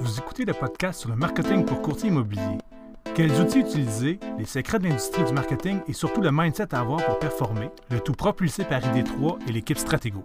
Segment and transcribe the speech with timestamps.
[0.00, 2.58] Vous écoutez le podcast sur le marketing pour courtier immobilier.
[3.16, 7.04] Quels outils utiliser, les secrets de l'industrie du marketing et surtout le mindset à avoir
[7.04, 10.22] pour performer, le tout propulsé par ID3 et l'équipe Stratego.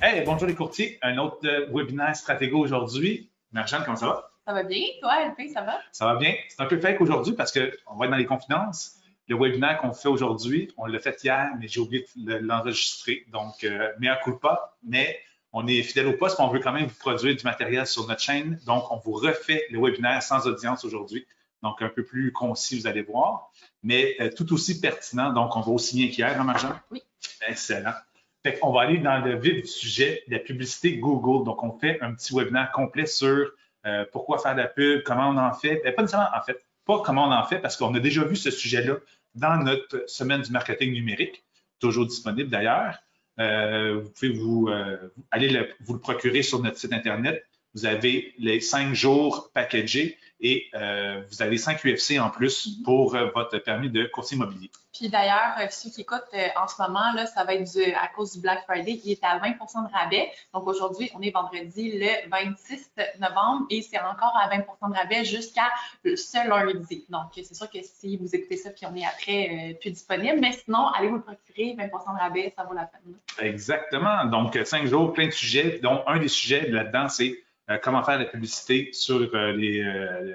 [0.00, 3.28] Hey, bonjour les courtiers, un autre euh, webinaire Stratego aujourd'hui.
[3.50, 4.30] Marjane, comment ça va?
[4.46, 5.80] Ça va bien, toi, LP, ça va?
[5.90, 6.32] Ça va bien.
[6.48, 8.99] C'est un peu fake aujourd'hui parce qu'on va être dans les confidences.
[9.30, 13.24] Le webinaire qu'on fait aujourd'hui, on l'a fait hier, mais j'ai oublié de l'enregistrer.
[13.28, 13.88] Donc, euh,
[14.24, 15.20] coup pas, mais
[15.52, 18.08] on est fidèle au poste, mais on veut quand même vous produire du matériel sur
[18.08, 18.58] notre chaîne.
[18.66, 21.28] Donc, on vous refait le webinaire sans audience aujourd'hui.
[21.62, 23.52] Donc, un peu plus concis, vous allez voir,
[23.84, 25.32] mais euh, tout aussi pertinent.
[25.32, 26.80] Donc, on va aussi bien qu'hier, hein, Marjane?
[26.90, 27.00] Oui.
[27.46, 27.94] Excellent.
[28.42, 31.44] Fait on va aller dans le vif du sujet, la publicité Google.
[31.44, 33.52] Donc, on fait un petit webinaire complet sur
[33.86, 35.76] euh, pourquoi faire de la pub, comment on en fait.
[35.94, 38.50] pas nécessairement, en fait, pas comment on en fait, parce qu'on a déjà vu ce
[38.50, 38.96] sujet-là
[39.34, 41.44] dans notre semaine du marketing numérique,
[41.78, 42.98] toujours disponible d'ailleurs.
[43.38, 44.96] Euh, vous pouvez vous euh,
[45.30, 47.44] aller vous le procurer sur notre site Internet.
[47.74, 53.14] Vous avez les cinq jours packagés et euh, vous avez 5 UFC en plus pour
[53.14, 54.70] euh, votre permis de courtier immobilier.
[54.92, 56.24] Puis d'ailleurs, euh, ceux qui écoutent
[56.56, 59.22] en ce moment, là, ça va être du, à cause du Black Friday, il est
[59.22, 60.30] à 20% de rabais.
[60.52, 65.24] Donc aujourd'hui, on est vendredi le 26 novembre et c'est encore à 20% de rabais
[65.24, 65.68] jusqu'à
[66.04, 67.04] ce lundi.
[67.08, 70.52] Donc c'est sûr que si vous écoutez ça puis on est après plus disponible, mais
[70.52, 73.14] sinon, allez vous le procurer, 20% de rabais, ça vaut la peine.
[73.38, 74.24] Exactement.
[74.24, 77.38] Donc cinq jours, plein de sujets, dont un des sujets là-dedans, c'est
[77.78, 80.34] comment faire la publicité sur euh, les, euh,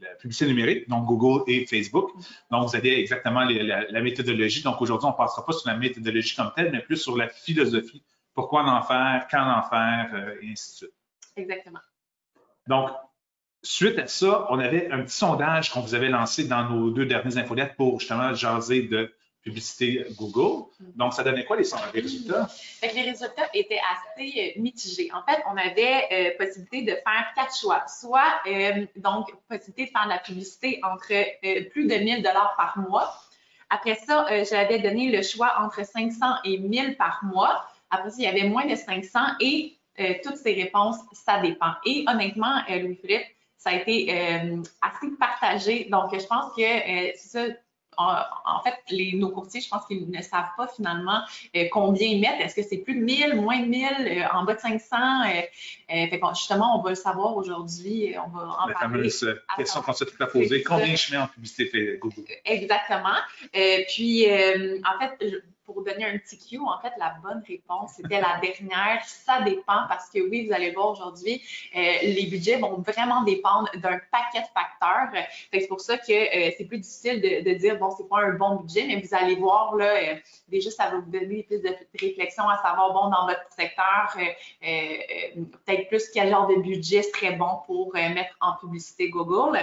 [0.00, 2.10] la publicité numérique, donc Google et Facebook.
[2.50, 4.62] Donc, vous avez exactement la, méthodologie.
[4.62, 7.28] Donc, aujourd'hui, on ne passera pas sur la méthodologie comme telle, mais plus sur la
[7.28, 8.02] philosophie.
[8.34, 10.94] Pourquoi en faire, quand en faire, et ainsi de suite.
[11.36, 11.80] Exactement.
[12.66, 12.90] Donc,
[13.62, 17.06] suite à ça, on avait un petit sondage qu'on vous avait lancé dans nos deux
[17.06, 19.12] dernières infolettes pour justement jaser de
[19.44, 20.70] publicité Google.
[20.96, 22.48] Donc, ça donnait quoi les, résultats?
[22.82, 25.10] les résultats étaient assez euh, mitigés.
[25.12, 27.84] En fait, on avait euh, possibilité de faire quatre choix.
[27.86, 31.12] Soit, euh, donc, possibilité de faire de la publicité entre
[31.70, 33.14] plus de 1000 dollars par mois.
[33.70, 37.66] Après ça, j'avais donné le choix entre 500 et 1000 par mois.
[37.90, 39.76] Après ça, il y avait moins de 500 et
[40.22, 41.72] toutes ces réponses, ça dépend.
[41.84, 43.26] Et honnêtement, Louis-Philippe,
[43.56, 44.12] ça a été
[44.80, 45.88] assez partagé.
[45.90, 47.46] Donc, je pense que c'est ça,
[47.96, 51.20] en fait, les, nos courtiers, je pense qu'ils ne savent pas finalement
[51.56, 52.40] euh, combien ils mettent.
[52.40, 54.96] Est-ce que c'est plus de 1000, moins de 1000, euh, en bas de 500?
[55.90, 58.14] Euh, justement, on va le savoir aujourd'hui.
[58.24, 60.62] On va en La fameuse question qu'on s'est tout à poser.
[60.62, 62.24] Combien je mets en publicité Google?
[62.44, 63.16] Exactement.
[63.88, 68.40] puis, en fait, pour donner un petit cue, en fait, la bonne réponse, c'était la
[68.40, 69.02] dernière.
[69.04, 71.42] Ça dépend parce que oui, vous allez voir aujourd'hui,
[71.74, 75.24] euh, les budgets vont vraiment dépendre d'un paquet de facteurs.
[75.52, 78.56] C'est pour ça que euh, c'est plus difficile de, dire, bon, c'est pas un bon
[78.56, 80.14] budget, mais vous allez voir, là, euh,
[80.48, 84.16] déjà, ça va vous donner plus de réflexion à savoir, bon, dans votre secteur,
[84.60, 89.58] peut-être plus quel genre de budget serait bon pour mettre en publicité Google.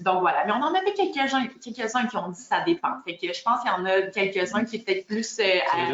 [0.00, 0.44] donc voilà.
[0.46, 2.88] Mais on en avait quelques-uns quelques qui ont dit ça dépend.
[3.06, 5.38] Je pense qu'il y en a quelques-uns qui peut-être plus.
[5.38, 5.44] Euh,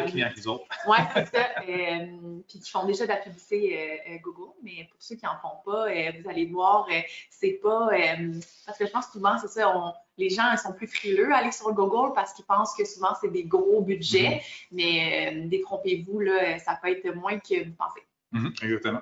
[0.05, 0.65] les clients autres.
[0.87, 1.47] Oui, c'est ça.
[1.67, 5.37] Euh, puis qui font déjà de la publicité euh, Google, mais pour ceux qui n'en
[5.41, 6.87] font pas, vous allez voir,
[7.29, 7.89] c'est pas.
[8.65, 11.51] parce que je pense que souvent, c'est ça, les gens sont plus frileux à aller
[11.51, 14.67] sur Google parce qu'ils pensent que souvent, c'est des gros budgets, mm-hmm.
[14.71, 18.01] mais détrompez-vous, là, ça peut être moins que vous pensez.
[18.33, 19.01] Mm-hmm, exactement.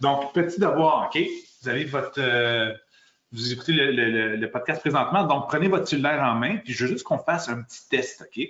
[0.00, 1.20] Donc, petit devoir, OK?
[1.62, 2.20] Vous avez votre
[3.32, 6.90] vous écoutez le, le, podcast présentement, donc prenez votre cellulaire en main, puis je veux
[6.90, 8.44] juste qu'on fasse un petit test, OK?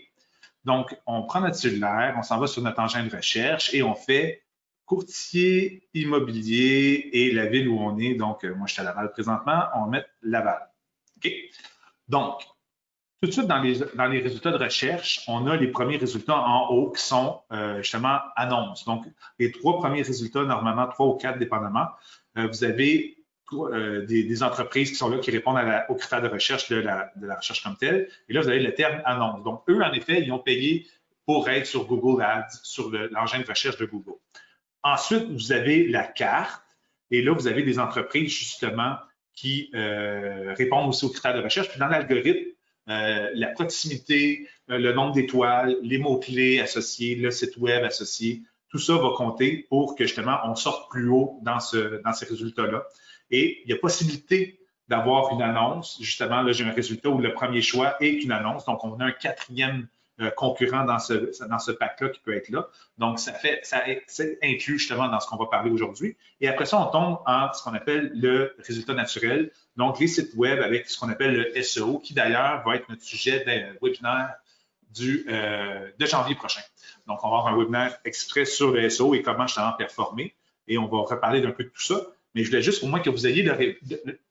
[0.65, 3.94] Donc, on prend notre cellulaire, on s'en va sur notre engin de recherche et on
[3.94, 4.43] fait
[4.84, 8.15] courtier immobilier et la ville où on est.
[8.15, 10.69] Donc, euh, moi, je suis à Laval présentement, on met Laval.
[11.16, 11.32] OK?
[12.09, 12.43] Donc,
[13.22, 16.91] tout de suite, dans les, résultats de recherche, on a les premiers résultats en haut
[16.91, 18.84] qui sont euh, justement annonces.
[18.87, 19.04] Donc,
[19.38, 21.87] les trois premiers résultats, normalement trois ou quatre dépendamment,
[22.38, 23.19] euh, vous avez
[23.53, 27.62] euh, des, entreprises qui sont là, qui répondent aux critères de recherche de la, recherche
[27.62, 28.09] comme telle.
[28.28, 29.43] Et là, vous avez le terme annonce.
[29.43, 30.87] Donc, eux, en effet, ils ont payé
[31.27, 34.19] pour être sur Google Ads, sur l'engin de recherche de Google.
[34.83, 36.63] Ensuite, vous avez la carte.
[37.10, 38.97] Et là, vous avez des entreprises, justement,
[39.34, 41.69] qui euh, répondent aussi aux critères de recherche.
[41.69, 42.51] Puis dans l'algorithme,
[42.89, 48.95] euh, la proximité, le nombre d'étoiles, les mots-clés associés, le site web associé, tout ça
[48.95, 52.84] va compter pour que justement on sorte plus haut dans, ce, dans ces résultats-là.
[53.30, 54.60] Et il y a possibilité
[54.91, 55.98] d'avoir une annonce.
[56.00, 58.65] Justement, là, j'ai un résultat où le premier choix est une annonce.
[58.65, 59.86] Donc, on a un quatrième
[60.21, 62.68] euh, concurrent dans ce, dans ce pack-là qui peut être là.
[62.98, 63.82] Donc, ça fait, ça
[64.42, 66.16] inclut justement dans ce qu'on va parler aujourd'hui.
[66.41, 69.53] Et après ça, on tombe en ce qu'on appelle le résultat naturel.
[69.76, 73.03] Donc, les sites web avec ce qu'on appelle le SEO, qui d'ailleurs va être notre
[73.03, 74.34] sujet d'un webinaire
[74.91, 76.62] du, de janvier prochain.
[77.06, 80.34] Donc, on va avoir un webinaire exprès sur le SEO et comment justement performer.
[80.66, 81.97] Et on va reparler d'un peu de tout ça.
[82.34, 83.42] Mais je voulais juste au moins que vous ayez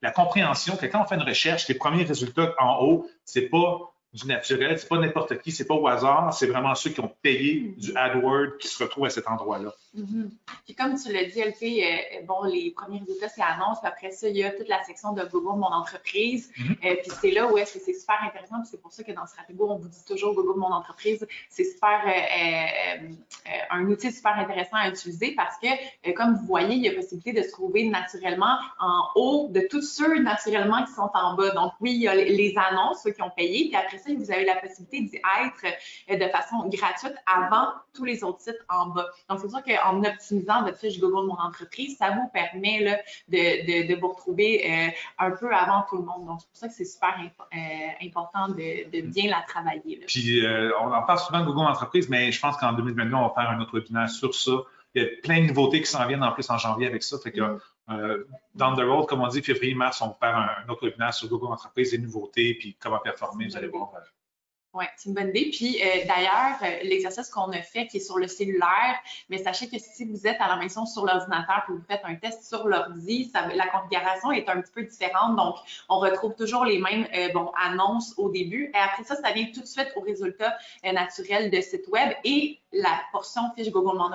[0.01, 3.91] la compréhension que quand on fait une recherche, les premiers résultats en haut, c'est pas
[4.13, 7.13] du naturel, c'est pas n'importe qui, c'est pas au hasard, c'est vraiment ceux qui ont
[7.21, 9.73] payé du AdWords qui se retrouvent à cet endroit-là.
[9.93, 10.29] Mm
[10.65, 14.11] Puis comme tu l'as dit, LP, euh, bon, les premiers résultats, c'est annonce, puis après
[14.11, 16.51] ça, il y a toute la section de Google Mon Entreprise.
[16.57, 16.75] Mhm.
[16.85, 19.11] euh, puis c'est là où est-ce que c'est super intéressant, puis c'est pour ça que
[19.11, 23.09] dans Stratego, on vous dit toujours Google Mon Entreprise, c'est super euh, euh,
[23.47, 26.93] euh, un outil super intéressant à utiliser parce que, comme vous voyez, il y a
[26.93, 31.51] possibilité de se trouver naturellement en haut de tous ceux naturellement qui sont en bas.
[31.51, 34.31] Donc oui, il y a les annonces, ceux qui ont payé, puis après ça, vous
[34.31, 39.07] avez la possibilité d'y être de façon gratuite avant tous les autres sites en bas.
[39.29, 42.97] Donc c'est sûr que en optimisant votre fiche Google Mon Entreprise, ça vous permet là,
[43.27, 46.25] de, de, vous retrouver euh, un peu avant tout le monde.
[46.25, 47.57] Donc, c'est pour ça que c'est super euh,
[48.05, 50.03] important de, de, bien la travailler.
[50.07, 53.27] Puis, euh, on en parle souvent de Google Entreprise, mais je pense qu'en 2022, on
[53.27, 54.51] va faire un autre webinaire sur ça.
[54.95, 57.17] Il y a plein de nouveautés qui s'en viennent en plus en janvier avec ça.
[57.19, 58.25] Fait que, mm.
[58.55, 61.27] down the road, comme on dit, février, mars, on va faire un, autre webinaire sur
[61.27, 63.91] Google Entreprise, les nouveautés, puis comment performer, vous allez voir.
[64.75, 65.49] Oui, c'est une bonne idée.
[65.51, 69.67] Puis euh, d'ailleurs, euh, l'exercice qu'on a fait qui est sur le cellulaire, mais sachez
[69.67, 72.67] que si vous êtes à la maison sur l'ordinateur et vous faites un test sur
[72.67, 75.35] l'ordi, la configuration est un petit peu différente.
[75.37, 75.55] Donc,
[75.89, 78.71] on retrouve toujours les mêmes euh, bon, annonces au début.
[78.75, 82.58] Et après ça, ça vient tout de suite au résultat naturel de site web et
[82.71, 84.11] la portion fiche Google Mon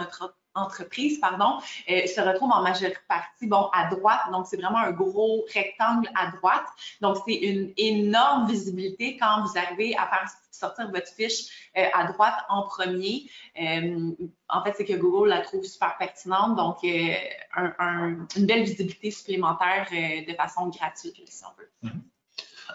[0.54, 1.58] entreprise, pardon,
[1.90, 4.20] euh, se retrouve en majeure partie, bon, à droite.
[4.30, 6.66] Donc, c'est vraiment un gros rectangle à droite.
[7.00, 12.12] Donc, c'est une énorme visibilité quand vous arrivez à faire sortir votre fiche euh, à
[12.12, 13.28] droite en premier.
[13.60, 14.12] Euh,
[14.48, 16.56] en fait, c'est que Google la trouve super pertinente.
[16.56, 21.70] Donc, une belle visibilité supplémentaire de façon gratuite, si on veut.
[21.90, 22.13] Mm-hmm.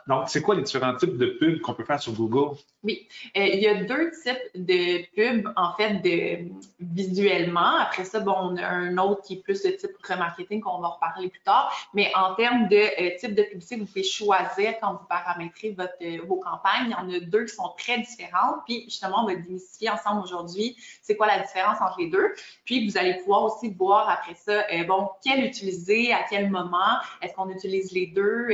[0.08, 2.58] Donc, c'est quoi les différents types de pubs qu'on peut faire sur Google?
[2.84, 3.08] Oui,
[3.38, 6.50] euh, il y a deux types de pubs, en fait, de,
[6.80, 7.78] visuellement.
[7.80, 10.90] Après ça, bon, on a un autre qui est plus de type remarketing qu'on va
[10.90, 11.74] reparler plus tard.
[11.94, 15.94] Mais en termes de euh, type de publicité, vous pouvez choisir quand vous paramétrez votre,
[16.02, 16.88] euh, vos campagnes.
[16.88, 18.62] Il y en a deux qui sont très différentes.
[18.66, 22.34] Puis, justement, on va démystifier ensemble aujourd'hui c'est quoi la différence entre les deux.
[22.66, 27.34] Puis, vous allez pouvoir aussi voir après ça, bon, quel utiliser, à quel moment, est-ce
[27.34, 28.48] qu'on utilise les deux?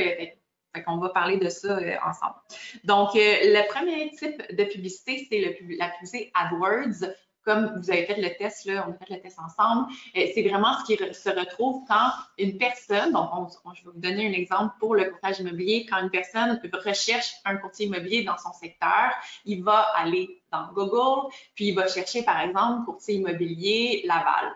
[0.87, 2.35] On va parler de ça euh, ensemble.
[2.83, 5.39] Donc, euh, le premier type de publicité, c'est
[5.77, 7.11] la publicité AdWords.
[7.43, 10.79] Comme vous avez fait le test, on a fait le test ensemble, euh, c'est vraiment
[10.79, 14.95] ce qui se retrouve quand une personne, donc je vais vous donner un exemple pour
[14.95, 19.11] le courtage immobilier, quand une personne recherche un courtier immobilier dans son secteur,
[19.45, 24.51] il va aller dans Google, puis il va chercher par exemple courtier immobilier Laval.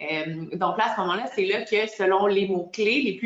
[0.00, 3.20] Euh, donc là, à ce moment-là, c'est là que selon les mots-clés,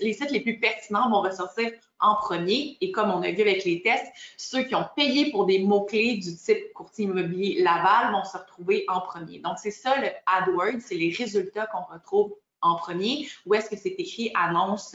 [0.00, 1.70] les, sites les plus pertinents vont ressortir
[2.00, 2.76] en premier.
[2.80, 6.16] Et comme on a vu avec les tests, ceux qui ont payé pour des mots-clés
[6.16, 9.38] du type courtier immobilier Laval vont se retrouver en premier.
[9.38, 12.34] Donc, c'est ça le AdWords, c'est les résultats qu'on retrouve
[12.64, 14.94] en premier, ou est-ce que c'est écrit annonce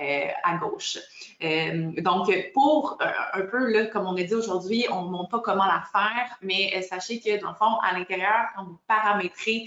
[0.00, 0.98] euh, à gauche.
[1.44, 5.40] Euh, donc, pour euh, un peu, comme on a dit aujourd'hui, on ne montre pas
[5.40, 9.66] comment la faire, mais sachez que dans le fond, à l'intérieur, quand vous paramétrez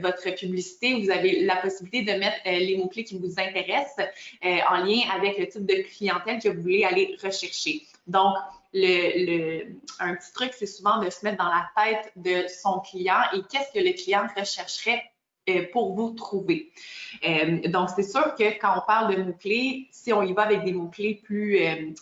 [0.00, 4.06] votre publicité, vous avez la possibilité de mettre les mots-clés qui vous intéressent
[4.42, 7.82] en lien avec le type de clientèle que vous voulez aller rechercher.
[8.06, 8.32] Donc,
[8.72, 13.20] le, un petit truc, c'est souvent de se mettre dans la tête de son client
[13.32, 15.02] et qu'est-ce que le client rechercherait
[15.72, 16.70] pour vous trouver.
[17.26, 20.64] Euh, donc, c'est sûr que quand on parle de mots-clés, si on y va avec
[20.64, 21.58] des mots-clés plus...
[21.60, 21.92] Euh,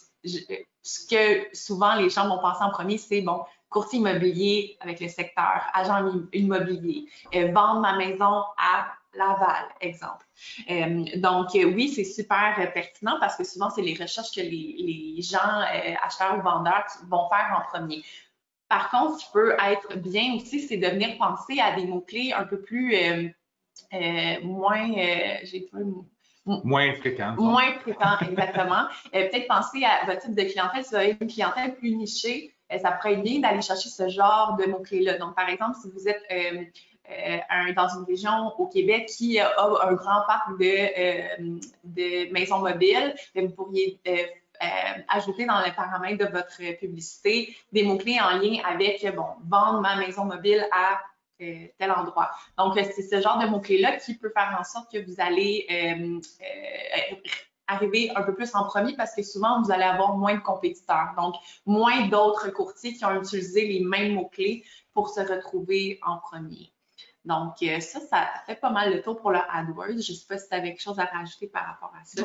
[0.84, 5.08] ce que souvent les gens vont penser en premier, c'est, bon, courtier immobilier avec le
[5.08, 10.24] secteur, agent immobilier, vendre ma maison à Laval, exemple.
[11.16, 15.64] donc, oui, c'est super pertinent parce que souvent, c'est les recherches que les gens,
[16.02, 18.02] acheteurs ou vendeurs, vont faire en premier.
[18.72, 22.32] Par contre, ce qui peut être bien aussi, c'est de venir penser à des mots-clés
[22.32, 23.28] un peu plus euh,
[23.92, 25.68] euh, moins, euh, j'ai
[26.46, 27.34] Moins fréquents.
[27.36, 28.84] Moins fréquents, exactement.
[29.12, 30.84] Peut-être penser à votre type de clientèle.
[30.84, 34.56] Si vous avez une clientèle plus nichée, ça pourrait être bien d'aller chercher ce genre
[34.56, 35.18] de mots-clés-là.
[35.18, 36.22] Donc, par exemple, si vous êtes
[37.76, 41.52] dans une région au Québec qui a un grand parc de,
[41.84, 44.16] de maisons mobiles, ben, vous pourriez euh,
[45.08, 49.96] ajouter dans les paramètres de votre publicité des mots-clés en lien avec, bon, vendre ma
[49.96, 51.00] maison mobile à
[51.42, 52.30] euh, tel endroit.
[52.56, 55.66] Donc, euh, c'est ce genre de mots-clés-là qui peut faire en sorte que vous allez
[57.66, 61.14] arriver un peu plus en premier parce que souvent, vous allez avoir moins de compétiteurs.
[61.16, 61.34] Donc,
[61.66, 66.72] moins d'autres courtiers qui ont utilisé les mêmes mots-clés pour se retrouver en premier.
[67.24, 70.00] Donc, ça, ça fait pas mal le tour pour le AdWords.
[70.00, 72.22] Je ne sais pas si tu avais quelque chose à rajouter par rapport à ça.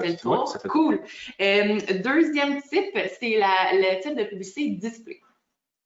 [0.00, 0.52] Fait le tour.
[0.68, 1.00] cool.
[1.40, 3.38] Euh, deuxième type, c'est
[3.72, 5.20] le type de publicité display.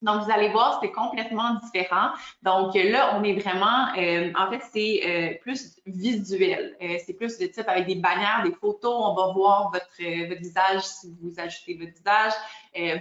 [0.03, 2.09] Donc, vous allez voir, c'est complètement différent.
[2.43, 6.77] Donc, là, on est vraiment, euh, en fait, c'est euh, plus visuel.
[6.83, 8.93] Euh, c'est plus de type avec des bannières, des photos.
[8.93, 12.33] On va voir votre, votre visage si vous ajoutez votre visage,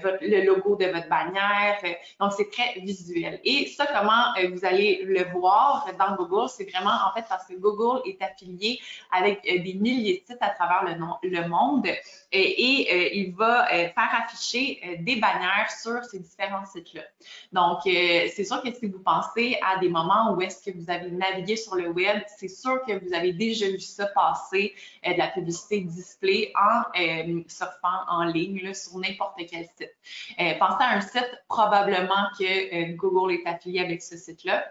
[0.03, 1.77] votre, le logo de votre bannière.
[2.20, 3.39] donc, c'est très visuel.
[3.43, 7.55] Et ça, comment vous allez le voir dans Google, c'est vraiment, en fait, parce que
[7.55, 8.79] Google est affilié
[9.12, 11.88] avec des milliers de sites à travers le, le monde
[12.31, 16.90] et, il va faire afficher des bannières sur ces différents sites
[17.51, 20.89] donc, euh, c'est sûr que si vous pensez à des moments où est-ce que vous
[20.89, 24.74] avez navigué sur le web, c'est sûr que vous avez déjà vu ça passer,
[25.05, 29.95] euh, de la publicité display en euh, surfant en ligne sur n'importe quel site.
[30.60, 34.63] pensez à un site, probablement que Google est affilié avec ce site-là.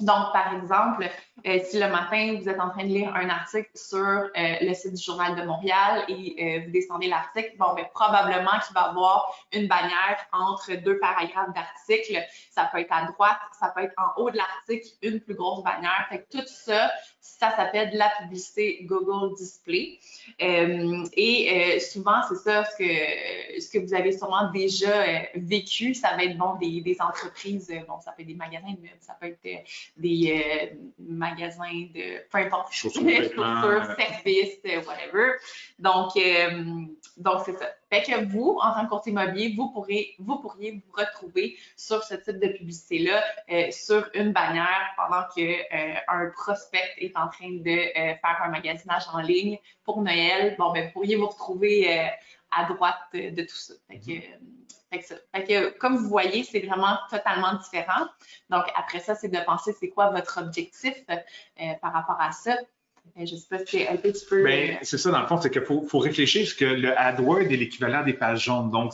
[0.00, 1.08] Donc, par exemple,
[1.46, 4.74] euh, si le matin, vous êtes en train de lire un article sur euh, le
[4.74, 8.86] site du Journal de Montréal et euh, vous descendez l'article, bon, mais probablement qu'il va
[8.86, 12.20] y avoir une bannière entre deux paragraphes d'article.
[12.50, 15.62] Ça peut être à droite, ça peut être en haut de l'article, une plus grosse
[15.62, 16.06] bannière.
[16.08, 19.98] Fait que tout ça, ça s'appelle la publicité Google Display.
[20.40, 25.04] et souvent, c'est ça ce que, ce que vous avez sûrement déjà
[25.36, 25.94] vécu.
[25.94, 29.64] Ça va être, bon, des, entreprises, bon, ça peut être des magasins ça peut être
[29.96, 35.32] des euh, magasins de peu importe, chaussures, services, euh, whatever.
[35.78, 36.84] Donc, euh,
[37.16, 37.68] donc c'est ça.
[37.94, 42.02] Fait que vous, en tant que courtier immobilier, vous pourrez, vous pourriez vous retrouver sur
[42.02, 43.22] ce type de publicité-là,
[43.70, 49.20] sur une bannière pendant que un prospect est en train de faire un magasinage en
[49.20, 50.56] ligne pour Noël.
[50.58, 52.10] Bon, ben, vous pourriez vous retrouver
[52.50, 53.74] à droite de, tout ça.
[53.88, 58.06] Fait que, comme vous voyez, c'est vraiment totalement différent.
[58.50, 62.56] Donc, après ça, c'est de penser c'est quoi votre objectif euh, par rapport à ça.
[63.06, 64.42] Euh, je ne sais pas si c'est un petit peu.
[64.42, 67.56] Ben, c'est ça, dans le fond, c'est qu'il faut, réfléchir parce que le AdWord est
[67.56, 68.70] l'équivalent des pages jaunes.
[68.70, 68.92] Donc,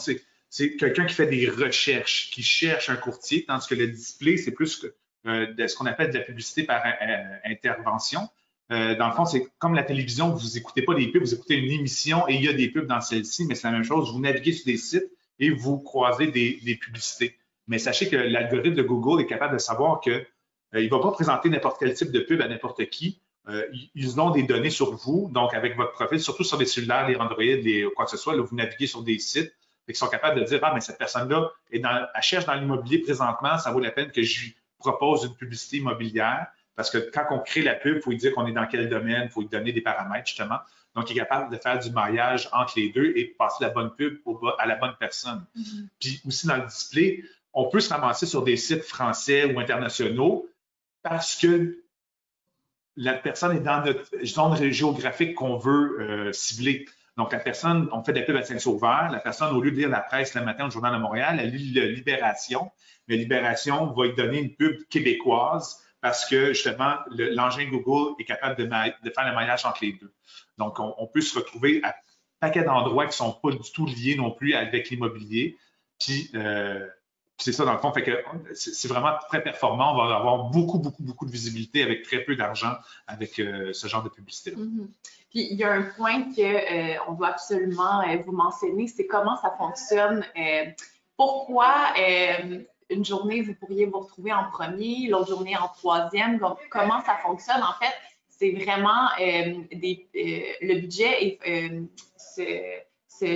[0.48, 4.52] c'est quelqu'un qui fait des recherches, qui cherche un courtier, tandis que le display, c'est
[4.52, 4.84] plus
[5.26, 6.82] euh, de ce qu'on appelle de la publicité par
[7.44, 8.28] intervention.
[8.68, 11.70] dans le fond, c'est comme la télévision, vous n'écoutez pas des pubs, vous écoutez une
[11.70, 14.12] émission et il y a des pubs dans celle-ci, mais c'est la même chose.
[14.12, 17.36] Vous naviguez sur des sites et vous croisez des, publicités.
[17.66, 21.10] Mais sachez que l'algorithme de Google est capable de savoir qu'il euh, ne va pas
[21.12, 23.20] présenter n'importe quel type de pub à n'importe qui.
[23.50, 27.08] Euh, ils ont des données sur vous, donc avec votre profil, surtout sur les cellulaires,
[27.08, 29.52] les Android, les, quoi que ce soit, là, vous naviguez sur des sites
[29.88, 32.98] et sont capables de dire Ah, mais cette personne-là est dans, elle cherche dans l'immobilier
[32.98, 36.46] présentement, ça vaut la peine que je lui propose une publicité immobilière.
[36.76, 38.88] Parce que quand on crée la pub, il faut lui dire qu'on est dans quel
[38.88, 40.58] domaine, il faut lui donner des paramètres, justement.
[40.94, 43.70] Donc, il est capable de faire du maillage entre les deux et de passer la
[43.70, 44.18] bonne pub
[44.58, 45.44] à la bonne personne.
[45.56, 45.86] Mm-hmm.
[46.00, 50.48] Puis aussi dans le display, on peut se ramasser sur des sites français ou internationaux
[51.02, 51.82] parce que
[53.00, 56.84] la personne est dans notre zone géographique qu'on veut euh, cibler.
[57.16, 59.88] Donc, la personne, on fait des pubs à Saint-Sauveur, la personne, au lieu de lire
[59.88, 62.70] la presse le matin au Journal de Montréal, elle lit Libération,
[63.08, 68.56] mais Libération va lui donner une pub québécoise parce que justement, l'engin Google est capable
[68.56, 70.12] de, faire le maillage entre les deux.
[70.58, 71.94] Donc, on, peut se retrouver à un
[72.38, 75.56] paquet d'endroits qui ne sont pas du tout liés non plus avec l'immobilier.
[75.98, 76.86] Puis, euh,
[77.40, 79.92] c'est ça, dans le fond, fait que c'est vraiment très performant.
[79.92, 82.74] On va avoir beaucoup, beaucoup, beaucoup de visibilité avec très peu d'argent
[83.06, 84.56] avec euh, ce genre de publicité-là.
[84.58, 84.88] Mm-hmm.
[85.30, 89.54] Puis, il y a un point qu'on euh, doit absolument vous mentionner, c'est comment ça
[89.58, 90.24] fonctionne.
[91.16, 91.94] pourquoi
[92.90, 96.38] une journée, vous pourriez vous retrouver en premier, l'autre journée en troisième.
[96.38, 97.62] Donc, comment ça fonctionne?
[97.62, 97.94] En fait,
[98.28, 101.82] c'est vraiment euh, des, euh, le budget euh,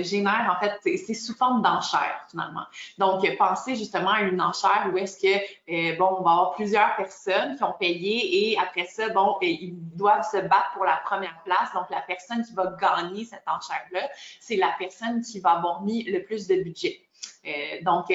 [0.03, 2.65] génère, en fait, c'est sous forme d'enchère, finalement.
[2.97, 7.57] Donc, pensez justement à une enchère où est-ce que, bon, on va avoir plusieurs personnes
[7.57, 11.71] qui ont payé et après ça, bon, ils doivent se battre pour la première place.
[11.73, 16.03] Donc, la personne qui va gagner cette enchère-là, c'est la personne qui va avoir mis
[16.03, 17.01] le plus de budget.
[17.83, 18.11] donc,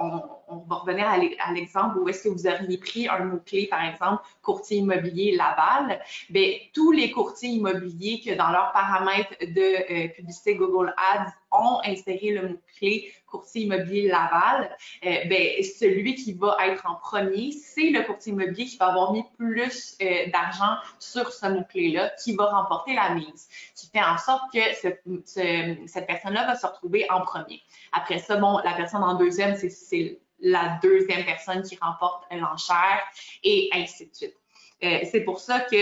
[0.00, 4.22] on, va revenir à l'exemple où est-ce que vous auriez pris un mot-clé, par exemple,
[4.42, 6.00] courtier immobilier Laval.
[6.30, 11.80] Bien, tous les courtiers immobiliers que dans leurs paramètres de euh, publicité Google Ads ont
[11.84, 14.74] inséré le mot-clé courtier immobilier Laval,
[15.04, 19.12] euh, bien, celui qui va être en premier, c'est le courtier immobilier qui va avoir
[19.12, 24.16] mis plus euh, d'argent sur ce mot-clé-là, qui va remporter la mise, qui fait en
[24.16, 27.60] sorte que cette personne-là va se retrouver en premier.
[27.92, 33.02] Après ça, bon, la personne en deuxième, c'est la deuxième personne qui remporte l'enchère
[33.42, 34.36] et ainsi de suite.
[34.84, 35.76] Euh, c'est pour ça que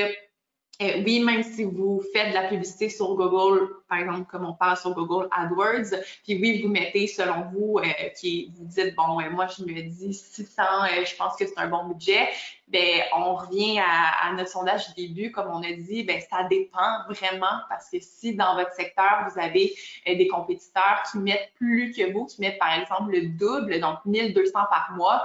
[0.83, 4.53] euh, oui, même si vous faites de la publicité sur Google, par exemple, comme on
[4.53, 9.19] parle sur Google AdWords, puis oui, vous mettez selon vous, euh, qui vous dites, bon,
[9.31, 12.29] moi, je me dis 600, euh, je pense que c'est un bon budget,
[12.69, 17.05] ben on revient à, notre sondage du début, comme on a dit, ben ça dépend
[17.09, 22.13] vraiment, parce que si dans votre secteur, vous avez des compétiteurs qui mettent plus que
[22.13, 25.25] vous, qui mettent, par exemple, le double, donc 1200 par mois,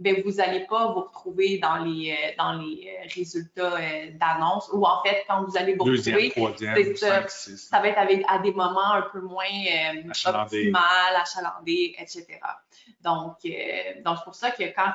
[0.00, 4.70] ben, vous n'allez pas vous retrouver dans les, euh, dans les euh, résultats euh, d'annonce
[4.72, 6.32] ou en fait, quand vous allez vous retrouver,
[6.96, 9.44] ça, va être avec, à des moments un peu moins
[10.24, 12.26] optimal, achalandé, etc.
[13.02, 13.36] Donc,
[14.04, 14.94] donc c'est pour ça que quand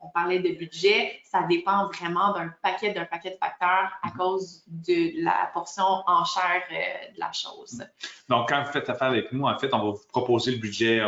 [0.00, 4.16] on parlait de budget, ça dépend vraiment d'un paquet, d'un paquet de facteurs à mm-hmm.
[4.16, 7.84] cause de la portion en chair de la chose.
[8.28, 11.00] Donc, quand vous faites affaire avec nous, en fait, on va vous proposer le budget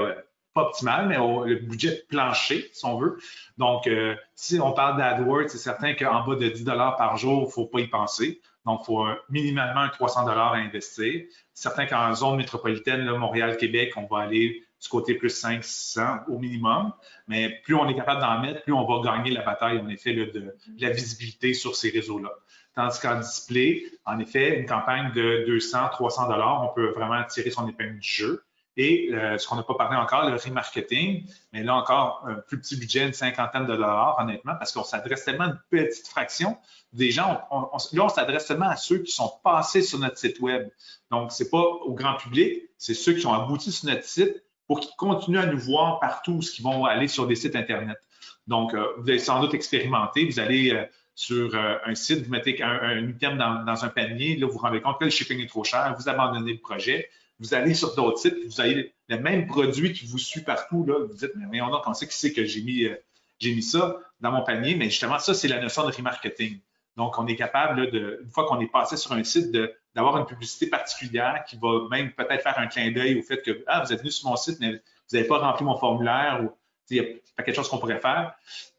[0.57, 3.19] pas optimal, mais le budget plancher, si on veut.
[3.59, 7.47] Donc, euh, si on parle d'AdWords, c'est certain qu'en bas de 10 par jour, il
[7.47, 8.41] ne faut pas y penser.
[8.65, 11.25] Donc, il faut minimalement 300 à investir.
[11.53, 16.93] Certain qu'en zone métropolitaine, Montréal-Québec, on va aller du côté plus 500 au minimum.
[17.29, 20.15] Mais plus on est capable d'en mettre, plus on va gagner la bataille, en effet,
[20.15, 22.31] de, la visibilité sur ces réseaux-là.
[22.75, 26.29] Tandis qu'en display, en effet, une campagne de 200, 300
[26.63, 28.43] on peut vraiment tirer son épingle du jeu.
[28.77, 32.61] Et euh, ce qu'on n'a pas parlé encore, le remarketing, mais là encore, un plus
[32.61, 36.59] petit budget, une cinquantaine de dollars, honnêtement, parce qu'on s'adresse tellement à une petite fraction
[36.93, 37.41] des gens.
[37.51, 40.69] là, on s'adresse seulement à ceux qui sont passés sur notre site Web.
[41.11, 44.43] Donc, ce n'est pas au grand public, c'est ceux qui ont abouti sur notre site
[44.67, 47.99] pour qu'ils continuent à nous voir partout, ce qu'ils vont aller sur des sites Internet.
[48.47, 52.63] Donc, euh, vous allez sans doute expérimenter, vous allez euh, sur un site, vous mettez
[52.63, 55.49] un, item dans, dans, un panier, là, vous vous rendez compte que le shipping est
[55.49, 59.47] trop cher, vous abandonnez le projet, vous allez sur d'autres sites, vous avez le même
[59.47, 60.85] produit qui vous suit partout.
[60.87, 62.97] Là, vous dites, mais on a sait qui c'est que j'ai mis, euh,
[63.43, 64.75] mis ça dans mon panier?
[64.75, 66.61] Mais justement, ça, c'est la notion de remarketing.
[66.97, 69.55] Donc, on est capable, de, une fois qu'on est passé sur un site,
[69.95, 73.63] d'avoir une publicité particulière qui va même peut-être faire un clin d'œil au fait que
[73.67, 76.51] ah, vous êtes venu sur mon site, mais vous n'avez pas rempli mon formulaire ou
[76.91, 78.35] il y a quelque chose qu'on pourrait faire.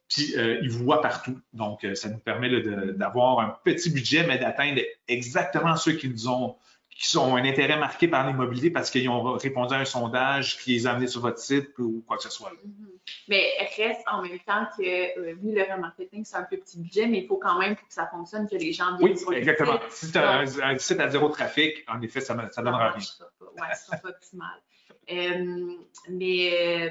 [0.09, 1.39] Puis, euh, ils vous voient partout.
[1.53, 2.49] Donc, euh, ça nous permet
[2.93, 6.55] d'avoir un petit budget, mais d'atteindre exactement ceux qui nous ont
[6.98, 10.74] qui ont un intérêt marqué par l'immobilier parce qu'ils ont répondu à un sondage qui
[10.74, 12.51] les a amenés sur votre site ou quoi que ce soit.
[12.51, 12.98] Mm-hmm.
[13.27, 17.05] Mais reste en même temps que, euh, oui, le remarketing, c'est un peu petit budget,
[17.05, 19.79] mais il faut quand même que ça fonctionne, que les gens viennent oui, exactement.
[19.90, 22.98] Si tu as un, site à zéro trafic, en effet, ça ne donnera rien.
[22.98, 24.60] Oui, ce sera pas optimal.
[25.09, 25.74] Euh,
[26.09, 26.89] mais euh,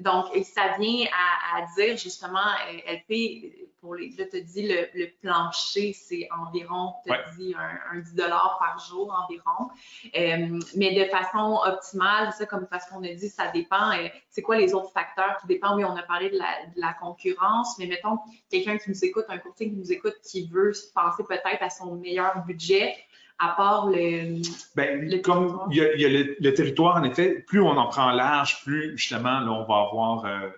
[0.00, 1.06] donc, ça vient
[1.54, 2.38] à, dire justement,
[2.86, 8.14] elle fait pour les, là, tu dit le, plancher, c'est environ, tu dit un, 10
[8.16, 9.70] par jour environ.
[10.16, 13.92] Euh, mais de façon optimale, ça, comme parce qu'on a dit, ça dépend.
[14.30, 15.76] c'est quoi les autres facteurs qui dépendent?
[15.76, 18.18] Oui, on a parlé de la, de la concurrence, mais mettons
[18.50, 21.94] quelqu'un qui nous écoute, un courtier qui nous écoute, qui veut penser peut-être à son
[21.96, 22.96] meilleur budget
[23.38, 24.42] à part le.
[24.76, 28.96] Ben, comme il y a, le, territoire, en effet, plus on en prend large, plus
[28.96, 30.48] justement, là, on va avoir euh,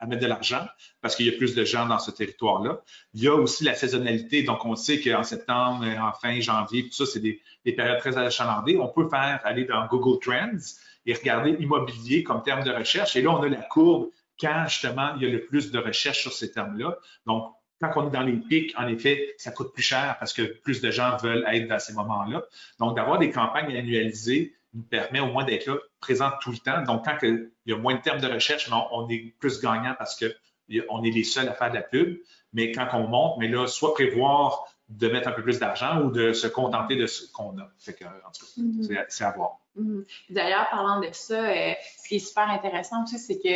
[0.00, 0.66] à mettre de l'argent
[1.00, 2.80] parce qu'il y a plus de gens dans ce territoire-là.
[3.14, 4.42] Il y a aussi la saisonnalité.
[4.42, 8.76] Donc, on sait qu'en septembre, en fin janvier, tout ça, c'est des, périodes très achalandées.
[8.76, 10.58] On peut faire aller dans Google Trends
[11.06, 13.16] et regarder immobilier comme terme de recherche.
[13.16, 14.08] Et là, on a la courbe
[14.40, 16.96] quand justement il y a le plus de recherches sur ces termes-là.
[17.26, 20.42] Donc, quand on est dans les pics, en effet, ça coûte plus cher parce que
[20.42, 22.42] plus de gens veulent être dans ces moments-là.
[22.78, 26.82] Donc, d'avoir des campagnes annualisées nous permet au moins d'être là, présent tout le temps.
[26.82, 30.18] Donc, quand il y a moins de termes de recherche, on est plus gagnant parce
[30.18, 32.18] qu'on est les seuls à faire de la pub.
[32.52, 36.10] Mais quand on monte, mais là, soit prévoir de mettre un peu plus d'argent ou
[36.10, 37.70] de se contenter de ce qu'on a.
[37.78, 39.04] Fait que, en tout cas, mm-hmm.
[39.08, 39.58] c'est à voir.
[39.78, 40.04] Mm-hmm.
[40.30, 43.48] D'ailleurs, parlant de ça, euh, ce qui est super intéressant aussi, c'est que,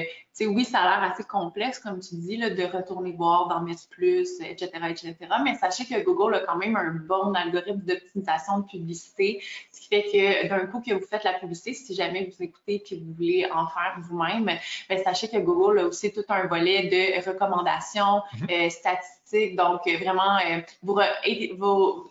[0.00, 0.04] euh,
[0.46, 3.88] oui, ça a l'air assez complexe, comme tu dis, là, de retourner voir, d'en mettre
[3.88, 5.16] plus, etc., etc.
[5.44, 9.88] Mais sachez que Google a quand même un bon algorithme d'optimisation de publicité, ce qui
[9.88, 12.94] fait que d'un coup que vous faites la publicité, si jamais vous écoutez et que
[12.94, 14.50] vous voulez en faire vous-même,
[14.88, 18.66] ben, sachez que Google a aussi tout un volet de recommandations, mm-hmm.
[18.66, 20.60] euh, statistiques, donc, euh, vraiment, euh,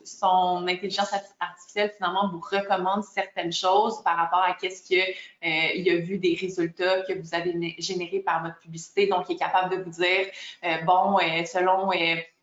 [0.04, 5.96] son intelligence artificielle, finalement, vous recommande certaines choses par rapport à qu'est-ce qu'il euh, a
[6.02, 9.08] vu des résultats que vous avez générés par votre publicité.
[9.08, 10.28] Donc, il est capable de vous dire,
[10.86, 11.90] bon, selon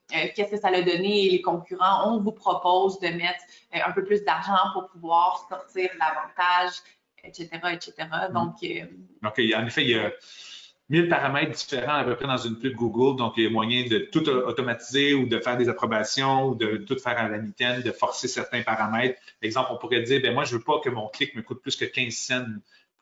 [0.09, 4.05] qu'est-ce que ça a donné et les concurrents, on vous propose de mettre un peu
[4.05, 6.73] plus d'argent pour pouvoir sortir davantage,
[7.25, 7.95] etc., etc.
[8.33, 8.57] Donc,
[9.23, 10.13] Donc, en effet, il y a
[10.91, 13.17] 1000 paramètres différents à peu près dans une pub Google.
[13.17, 16.77] Donc, il y a moyen de tout automatiser ou de faire des approbations ou de
[16.77, 19.19] tout faire à la mitaine, de forcer certains paramètres.
[19.41, 21.75] Exemple, on pourrait dire, ben moi, je veux pas que mon clic me coûte plus
[21.77, 22.45] que 15 cents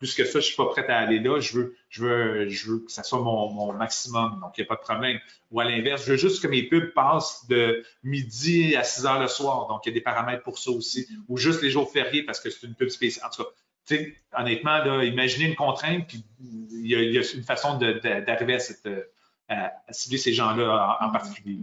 [0.02, 1.38] plus que ça, je suis pas prêt à aller là.
[1.38, 4.40] Je veux, je veux, je veux que ça soit mon, maximum.
[4.40, 5.20] Donc, il n'y a pas de problème.
[5.52, 9.20] Ou à l'inverse, je veux juste que mes pubs passent de midi à 6 heures
[9.20, 9.68] le soir.
[9.68, 11.06] Donc, il y a des paramètres pour ça aussi.
[11.28, 13.28] Ou juste les jours fériés parce que c'est une pub spéciale.
[13.28, 13.96] En tout cas,
[14.40, 18.88] honnêtement, là, imaginez une contrainte, puis il y a, une façon d'arriver cette,
[19.48, 21.60] à, cibler ces gens-là en, particulier.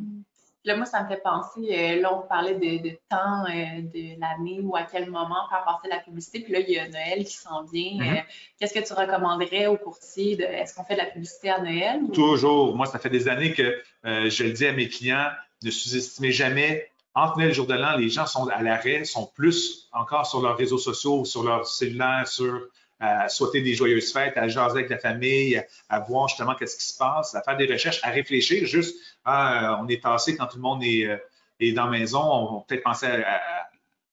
[0.66, 4.60] Là, moi, ça me fait penser, euh, là, on parlait de, temps euh, de l'année
[4.62, 6.42] ou à quel moment faire passer la publicité.
[6.42, 7.98] Puis là, il y a Noël qui s'en vient.
[7.98, 8.18] Mm-hmm.
[8.18, 8.22] Euh,
[8.60, 10.40] qu'est-ce que tu recommanderais aux courtiers?
[10.42, 12.02] Est-ce qu'on fait de la publicité à Noël?
[12.14, 12.76] Toujours.
[12.76, 15.30] Moi, ça fait des années que je le dis à mes clients,
[15.64, 16.90] ne sous-estimez jamais.
[17.16, 20.26] Entre Noël et le jour de l'an, les gens sont à l'arrêt, sont plus encore
[20.26, 22.62] sur leurs réseaux sociaux, sur leur cellulaire, sur
[23.00, 26.86] à souhaiter des joyeuses fêtes, à jaser avec la famille, à, voir justement qu'est-ce qui
[26.86, 30.58] se passe, à faire des recherches, à réfléchir juste, ah, on est tassé quand tout
[30.58, 31.18] le monde est, euh,
[31.60, 33.70] est dans la maison, on va peut-être penser à,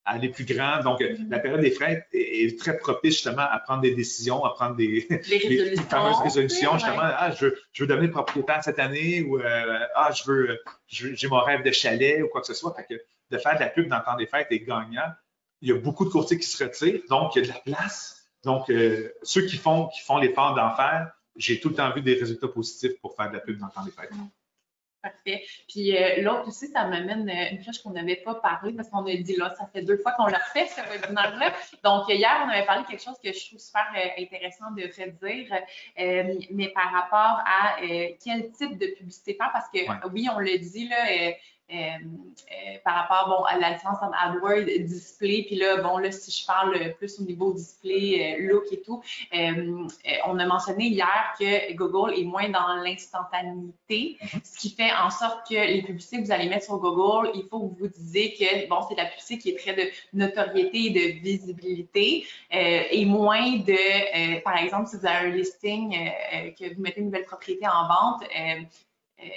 [0.08, 0.82] aller plus grand.
[0.84, 1.28] Donc, mm-hmm.
[1.28, 5.00] la période des fêtes est, très propice justement à prendre des décisions, à prendre des,
[5.90, 7.02] fameuses résolutions, justement.
[7.02, 11.26] Ah, je veux, je veux devenir propriétaire cette année ou euh, ah, je veux, j'ai
[11.26, 12.72] mon rêve de chalet ou quoi que ce soit.
[12.74, 15.10] Fait que de faire de la pub dans le temps des fêtes est gagnant.
[15.60, 17.60] Il y a beaucoup de courtiers qui se retirent, donc il y a de la
[17.60, 18.15] place
[18.46, 22.00] donc, euh, ceux qui font, qui font l'effort d'en faire, j'ai tout le temps vu
[22.00, 24.10] des résultats positifs pour faire de la pub dans le temps des fêtes.
[25.02, 25.44] Parfait.
[25.68, 29.04] Puis euh, l'autre aussi, ça m'amène euh, une chose qu'on n'avait pas parlé parce qu'on
[29.04, 31.52] a dit là, ça fait deux fois qu'on l'a fait, ce webinaire-là.
[31.82, 35.52] Donc, hier, on avait parlé de quelque chose que je trouve super intéressant de redire,
[36.52, 37.78] mais par rapport à
[38.24, 39.78] quel type de publicité faire, parce que
[40.12, 41.34] oui, on le dit, là,
[42.84, 45.44] par rapport bon, à la licence en AdWords display.
[45.46, 49.02] Puis là, bon, là, si je parle plus au niveau display, euh, look et tout,
[49.32, 54.40] on a mentionné hier que Google est moins dans l'instantanéité, mhm.
[54.44, 57.44] ce qui fait en sorte que les publicités que vous allez mettre sur Google, il
[57.48, 59.90] faut que vous vous disiez que, bon, c'est de la publicité qui est très de
[60.12, 66.10] notoriété et de visibilité et moins de, par exemple, si vous avez un listing,
[66.58, 68.62] que vous mettez une nouvelle propriété en vente, euh,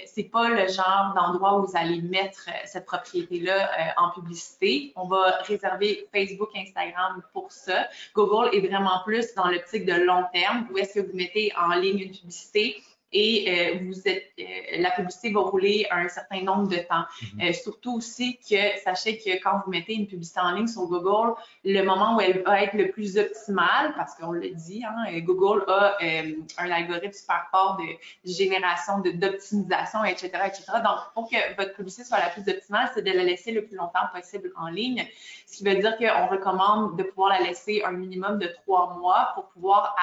[0.06, 4.92] c'est pas le genre d'endroit où vous allez mettre euh, cette propriété-là euh, en publicité.
[4.96, 7.88] On va réserver Facebook, Instagram pour ça.
[8.14, 11.74] Google est vraiment plus dans l'optique de long terme, où est-ce que vous mettez en
[11.74, 14.44] ligne une publicité et euh, vous êtes, euh,
[14.78, 17.04] la publicité va rouler un certain nombre de temps.
[17.34, 17.40] Mhm.
[17.42, 21.34] Euh, surtout aussi que sachez que quand vous mettez une publicité en ligne sur Google,
[21.64, 25.64] le moment où elle va être le plus optimal, parce qu'on le dit, hein, Google
[25.66, 30.64] a un algorithme super fort de génération, d'optimisation, etc., etc.
[30.84, 33.76] Donc, pour que votre publicité soit la plus optimale, c'est de la laisser le plus
[33.76, 35.06] longtemps possible en ligne,
[35.46, 39.30] ce qui veut dire qu'on recommande de pouvoir la laisser un minimum de trois mois
[39.34, 39.96] pour pouvoir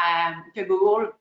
[0.53, 1.13] que Google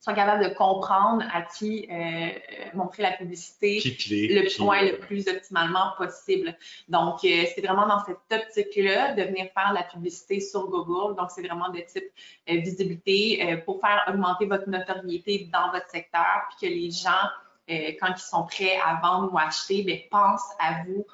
[0.00, 2.30] sont capables de comprendre à qui euh, euh,
[2.72, 6.56] montrer la publicité le, point, le plus optimalement possible.
[6.88, 11.16] Donc, euh, c'est vraiment dans cette optique-là de venir faire la publicité sur Google.
[11.16, 12.10] Donc, c'est vraiment de type
[12.48, 17.28] visibilité pour faire augmenter votre notoriété dans votre secteur, puis que les gens,
[18.00, 21.06] quand ils sont prêts à vendre ou acheter, bien, pensent à vous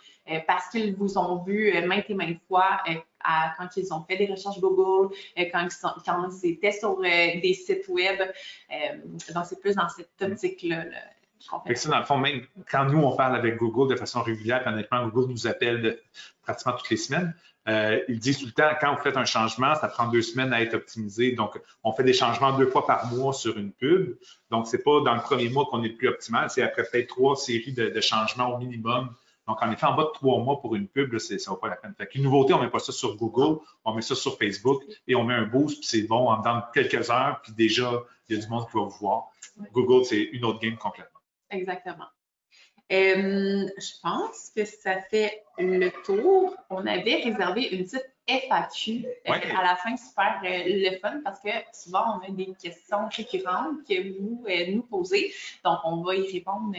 [0.47, 2.81] parce qu'ils vous ont vu maintes et maintes fois
[3.59, 6.99] quand ils ont fait des recherches Google, euh, quand ils, sont, quand ils étaient sur
[6.99, 8.21] euh, des sites web.
[8.21, 10.85] Euh, donc, c'est plus dans cette optique-là.
[11.39, 15.07] ça, dans le fond, même quand nous, on parle avec Google de façon régulière, honnêtement,
[15.09, 15.99] Google nous appelle
[16.43, 17.35] pratiquement toutes les semaines.
[17.69, 20.53] Euh, ils disent tout le temps, quand vous faites un changement, ça prend deux semaines
[20.53, 21.33] à être optimisé.
[21.33, 24.17] Donc, on fait des changements deux fois par mois sur une pub.
[24.53, 27.09] Donc, c'est pas dans le premier mois qu'on est le plus optimal, c'est après peut-être
[27.09, 29.11] trois séries de changements au minimum
[29.47, 31.69] donc, en effet, en bas de trois mois pour une pub, ça ne vaut pas
[31.69, 31.95] la peine.
[31.97, 34.83] Fait une nouveauté, on ne met pas ça sur Google, on met ça sur Facebook
[35.07, 38.03] et on met un boost, puis c'est bon en dedans de quelques heures, puis déjà,
[38.29, 39.31] il y a du monde qui va vous voir.
[39.73, 41.21] Google, c'est une autre game complètement.
[41.51, 42.07] Exactement.
[42.93, 46.57] Euh, je pense que ça fait le tour.
[46.71, 51.41] On avait réservé une petite FAQ euh, à la fin, super euh, le fun parce
[51.41, 55.33] que souvent on a des questions récurrentes que vous nous posez.
[55.65, 56.77] Donc, on va y répondre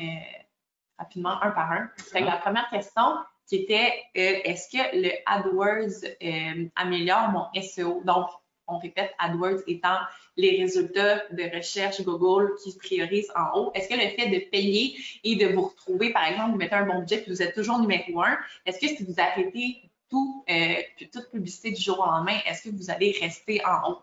[0.97, 1.89] rapidement, un par un.
[2.13, 8.01] la première question qui était euh, est-ce que le AdWords euh, améliore mon SEO?
[8.03, 8.27] Donc,
[8.67, 9.97] on répète, AdWords étant
[10.35, 13.71] les résultats de recherche Google qui se priorisent en haut.
[13.73, 16.85] Est-ce que le fait de payer et de vous retrouver, par exemple, vous mettez un
[16.85, 20.75] bon budget et vous êtes toujours numéro un, est-ce que si vous arrêtez tout, euh,
[21.11, 24.01] toute publicité du jour au lendemain, est-ce que vous allez rester en haut?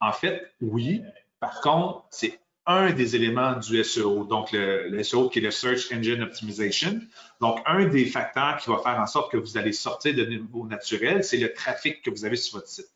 [0.00, 1.02] En fait, oui.
[1.40, 5.92] Par contre, c'est un des éléments du SEO, donc le, SEO qui est le Search
[5.92, 7.00] Engine Optimization.
[7.40, 10.66] Donc, un des facteurs qui va faire en sorte que vous allez sortir de niveau
[10.66, 12.88] naturel, c'est le trafic que vous avez sur votre site.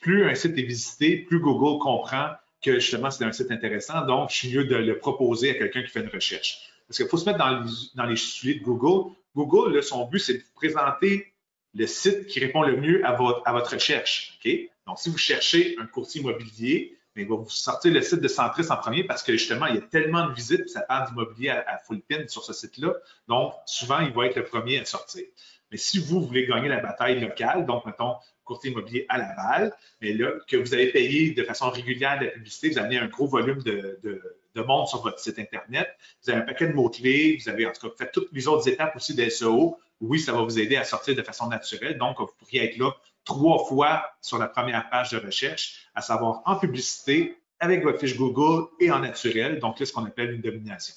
[0.00, 2.30] Plus un site est visité, plus Google comprend
[2.60, 5.82] que justement c'est un site intéressant, donc je suis mieux de le proposer à quelqu'un
[5.82, 6.68] qui fait une recherche.
[6.88, 9.14] Parce qu'il faut se mettre dans les, dans de Google.
[9.34, 11.32] Google, son but, c'est de présenter
[11.74, 14.38] le site qui répond le mieux à votre, à votre recherche.
[14.86, 18.28] Donc, si vous cherchez un courtier immobilier, mais il va vous sortir le site de
[18.28, 21.50] Centris en premier parce que justement, il y a tellement de visites, ça parle d'immobilier
[21.50, 22.94] à, full pin sur ce site-là.
[23.28, 25.24] Donc, souvent, il va être le premier à sortir.
[25.70, 30.12] Mais si vous voulez gagner la bataille locale, donc, mettons, courtier immobilier à Laval, mais
[30.12, 33.26] là, que vous avez payé de façon régulière de la publicité, vous avez un gros
[33.26, 35.88] volume de, de, monde sur votre site Internet,
[36.22, 38.68] vous avez un paquet de mots-clés, vous avez en tout cas fait toutes les autres
[38.68, 39.78] étapes aussi de SEO.
[40.00, 41.96] Oui, ça va vous aider à sortir de façon naturelle.
[41.96, 42.90] Donc, vous pourriez être là
[43.24, 48.16] trois fois sur la première page de recherche, à savoir en publicité, avec votre fiche
[48.16, 49.58] Google et en naturel.
[49.60, 50.94] Donc, là, ce qu'on appelle une domination.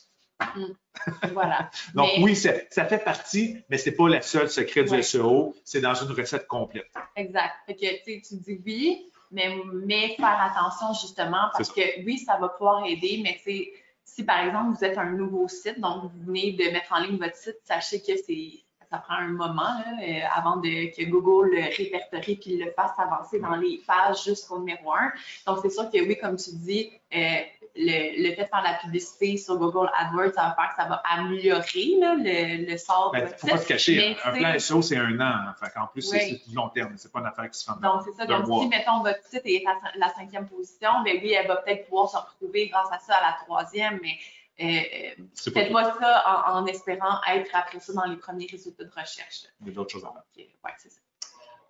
[0.55, 0.65] Mm.
[1.33, 1.69] Voilà.
[1.93, 5.55] Donc, oui, ça, fait partie, mais ce n'est pas le seul secret du SEO.
[5.63, 6.91] C'est dans une recette complète.
[7.15, 7.53] Exact.
[7.67, 12.49] Fait que, tu dis oui, mais, mais faire attention justement parce que oui, ça va
[12.49, 13.39] pouvoir aider, mais
[14.03, 17.17] si par exemple vous êtes un nouveau site, donc vous venez de mettre en ligne
[17.17, 18.64] votre site, sachez que c'est
[18.95, 23.39] ça prend un moment euh, avant de, que Google le répertorie puis le fasse avancer
[23.39, 25.11] dans les pages jusqu'au numéro 1.
[25.47, 27.17] Donc, c'est sûr que oui, comme tu dis, euh,
[27.75, 31.01] le, fait de faire la publicité sur Google AdWords, ça va faire que ça va
[31.11, 33.13] améliorer le, le, sort.
[33.15, 34.15] Il ne faut pas se cacher.
[34.23, 35.53] un plan SEO, c'est un an.
[35.75, 36.97] en plus, c'est du long terme.
[36.97, 38.25] Ce n'est pas une affaire qui se fait Donc, c'est ça.
[38.25, 41.85] Donc, si, mettons, votre site est à la cinquième position, bien oui, elle va peut-être
[41.85, 44.17] pouvoir se retrouver grâce à ça à la troisième, mais
[44.57, 49.43] faites-moi ça en, espérant être après ça dans les premiers résultats de recherche.
[49.61, 50.45] Il y a d'autres choses à faire.
[50.63, 50.99] Ouais, c'est ça.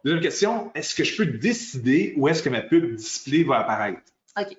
[0.03, 4.01] Deuxième question, est-ce que je peux décider où est-ce que ma pub display va apparaître?
[4.39, 4.55] OK.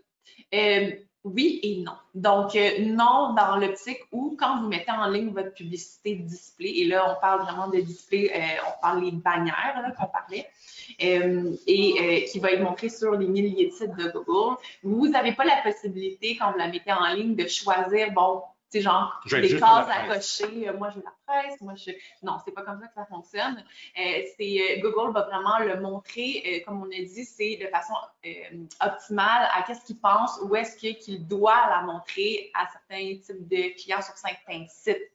[0.55, 0.91] Euh,
[1.27, 1.93] oui et non.
[2.15, 6.85] Donc, euh, non dans l'optique où, quand vous mettez en ligne votre publicité display, et
[6.87, 10.47] là, on parle vraiment de display, euh, on parle des bannières qu'on parlait,
[11.03, 15.33] euh, et qui va être montré sur les milliers de sites de Google, vous n'avez
[15.33, 18.43] pas la possibilité, quand vous la mettez en ligne, de choisir, bon,
[18.77, 20.69] c'est genre des cases à cocher.
[20.69, 21.61] Euh, moi, je la presse.
[21.61, 21.91] Moi, je.
[22.23, 23.65] Non, c'est pas comme ça que ça fonctionne.
[23.99, 27.95] Euh, c'est euh, Google va vraiment le montrer, comme on a dit, c'est de façon
[28.81, 33.75] optimale à qu'est-ce qu'il pense, où est-ce qu'il doit la montrer à certains types de
[33.81, 35.11] clients sur certains sites.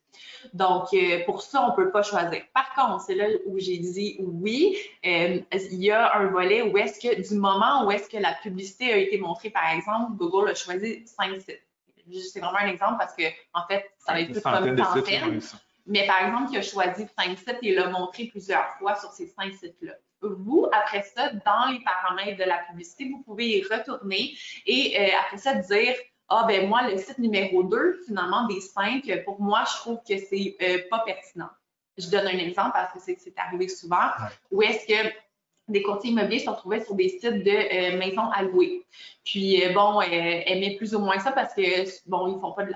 [0.53, 0.89] Donc,
[1.25, 2.43] pour ça, on ne peut pas choisir.
[2.53, 6.99] Par contre, c'est là où j'ai dit oui, il y a un volet où est-ce
[6.99, 10.55] que, du moment où est-ce que la publicité a été montrée, par exemple, Google a
[10.55, 11.61] choisi cinq sites
[12.19, 15.41] c'est vraiment un exemple parce que, en fait, ça va être plus comme centaine.
[15.87, 19.27] Mais par exemple, qui a choisi cinq sites et l'a montré plusieurs fois sur ces
[19.27, 19.93] cinq sites-là.
[20.21, 25.17] Vous, après ça, dans les paramètres de la publicité, vous pouvez y retourner et euh,
[25.19, 25.95] après ça dire
[26.33, 30.17] ah ben moi, le site numéro 2, finalement, des cinq, pour moi, je trouve que
[30.17, 31.49] c'est euh, pas pertinent.
[31.97, 34.07] Je donne un exemple parce que c'est arrivé souvent.
[34.49, 35.09] Où est-ce que
[35.71, 38.85] des courtiers immobiliers se retrouvaient sur des sites de euh, maisons à louer.
[39.23, 41.61] Puis, euh, bon, euh, aimaient plus ou moins ça parce que,
[42.09, 42.71] bon, ils font pas de,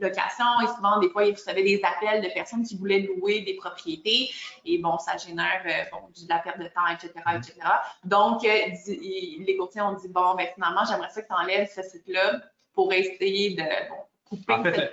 [0.00, 3.54] location et souvent, des fois, ils recevaient des appels de personnes qui voulaient louer des
[3.54, 4.30] propriétés
[4.64, 7.54] et, bon, ça génère, bon, de la perte de temps, etc., etc.
[8.04, 12.40] Donc, les courtiers ont dit, bon, ben, finalement, j'aimerais ça que tu enlèves ce site-là
[12.72, 13.64] pour essayer de,
[14.24, 14.92] couper en fait, cette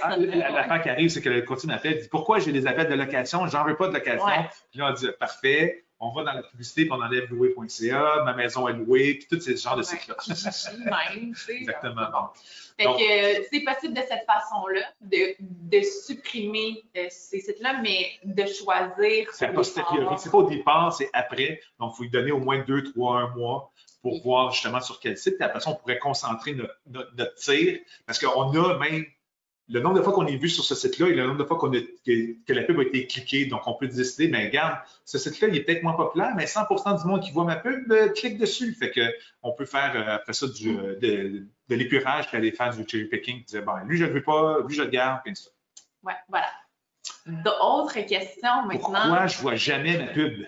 [0.00, 2.94] partie L'affaire qui arrive, c'est que le courtier m'appelle, dit, pourquoi j'ai des appels de
[2.94, 3.46] location?
[3.46, 4.26] J'en veux pas de location.
[4.70, 8.34] Puis là, on dit, parfait on va dans la publicité, puis on enlève louer.ca, ma
[8.34, 10.16] maison est louée, puis tout ce genre de cycle-là.
[11.48, 12.10] Exactement.
[12.12, 12.28] Bon.
[12.78, 18.46] Fait que c'est possible de cette façon-là, de, de, supprimer euh, ces sites-là, mais de
[18.46, 19.26] choisir.
[19.32, 21.60] C'est pas C'est pas au départ, c'est après.
[21.80, 25.00] Donc, il faut lui donner au moins deux, trois, un mois pour voir justement sur
[25.00, 25.38] quel site.
[25.38, 27.80] Puis après ça, on pourrait concentrer notre, notre tir.
[28.06, 29.04] Parce qu'on a même
[29.68, 31.58] le nombre de fois qu'on est vu sur ce site-là et le nombre de fois
[31.58, 33.46] qu'on a, que, la pub a été cliquée.
[33.46, 37.02] Donc, on peut décider, mais regarde, ce site-là, il est peut-être moins populaire, mais 100%
[37.02, 38.72] du monde qui voit ma pub euh, clique dessus.
[38.72, 39.00] Fait que
[39.42, 42.88] on peut faire euh, après ça du, euh, de, de l'épurage puis aller faire du
[42.88, 43.44] cherry picking.
[43.44, 45.50] Dire, bon, lui, je ne le veux pas, lui, je le garde, puis ça.
[46.02, 46.48] Ouais, voilà.
[47.26, 49.02] D'autres questions maintenant?
[49.02, 50.46] Pourquoi je ne vois jamais ma pub?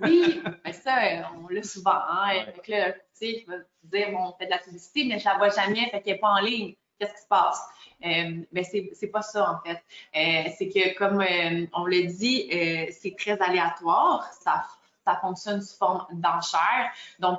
[0.00, 0.96] oui, mais ça,
[1.36, 1.92] on l'a souvent.
[1.92, 2.46] Hein?
[2.64, 5.32] Fait là, tu sais, va dire, bon, on fait de la publicité, mais je ne
[5.32, 6.74] la vois jamais, fait qu'elle n'est pas en ligne.
[6.98, 7.60] Qu'est-ce qui se passe?
[8.04, 9.82] Euh, ben c'est pas ça en fait.
[10.14, 14.30] Euh, c'est que comme euh, on l'a dit, euh, c'est très aléatoire.
[14.42, 14.66] Ça,
[15.04, 16.90] ça fonctionne sous forme d'enchère.
[17.20, 17.38] Donc,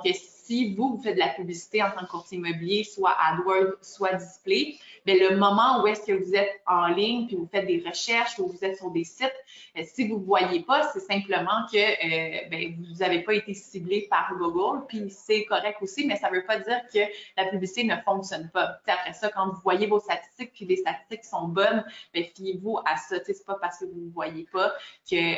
[0.76, 4.76] vous, vous faites de la publicité en tant que courtier immobilier, soit AdWords, soit display,
[5.06, 8.38] mais le moment où est-ce que vous êtes en ligne, puis vous faites des recherches,
[8.38, 9.32] ou vous êtes sur des sites,
[9.76, 13.54] euh, si vous ne voyez pas, c'est simplement que euh, ben, vous n'avez pas été
[13.54, 16.98] ciblé par Google, puis c'est correct aussi, mais ça ne veut pas dire que
[17.36, 18.80] la publicité ne fonctionne pas.
[18.86, 22.96] après ça, quand vous voyez vos statistiques, puis les statistiques sont bonnes, ben, fiez-vous à
[22.96, 23.16] ça.
[23.24, 24.74] Ce n'est pas parce que vous ne voyez pas
[25.12, 25.34] euh,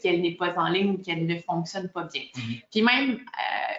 [0.00, 2.22] qu'elle n'est pas en ligne ou qu'elle ne fonctionne pas bien.
[2.22, 2.62] Mm-hmm.
[2.70, 3.18] Puis même,